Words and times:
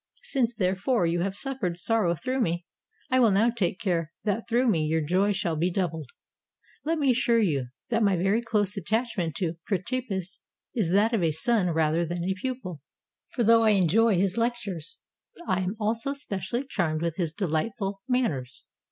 Since, 0.23 0.55
therefore, 0.55 1.05
you 1.05 1.19
have 1.19 1.35
suffered 1.35 1.77
sorrow 1.77 2.15
through 2.15 2.41
me, 2.41 2.65
I 3.11 3.19
will 3.19 3.29
now 3.29 3.51
take 3.51 3.79
care 3.79 4.11
that 4.23 4.49
through 4.49 4.67
me 4.67 4.83
your 4.83 5.01
joy 5.05 5.31
shall 5.31 5.55
be 5.55 5.69
doubled. 5.69 6.09
Let 6.83 6.97
me 6.97 7.11
as 7.11 7.17
sure 7.17 7.37
you 7.37 7.67
that 7.89 8.01
my 8.01 8.17
very 8.17 8.41
close 8.41 8.75
attachment 8.75 9.35
to 9.35 9.57
Cratippus 9.67 10.39
is 10.73 10.89
that 10.89 11.13
of 11.13 11.21
a 11.21 11.29
son 11.29 11.69
rather 11.69 12.03
than 12.03 12.23
a 12.23 12.33
pupil: 12.33 12.81
for 13.35 13.43
though 13.43 13.61
I 13.61 13.73
enjoy 13.77 14.15
his 14.17 14.37
lectures, 14.37 14.97
I 15.47 15.59
am 15.59 15.75
also 15.79 16.13
specially 16.13 16.65
charmed 16.67 17.03
with 17.03 17.17
his 17.17 17.31
delightful 17.31 18.01
manners. 18.07 18.63